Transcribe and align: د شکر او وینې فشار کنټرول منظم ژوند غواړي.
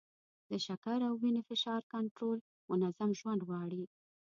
د 0.49 0.51
شکر 0.65 0.99
او 1.07 1.13
وینې 1.21 1.41
فشار 1.49 1.81
کنټرول 1.93 2.37
منظم 2.69 3.09
ژوند 3.19 3.41
غواړي. 3.47 3.83